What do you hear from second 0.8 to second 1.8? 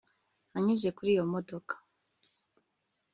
kuri iyo modoka